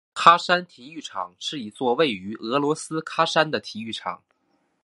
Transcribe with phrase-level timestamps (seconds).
[0.15, 4.19] 喀山体育场是一座位于俄罗斯喀山的体育场。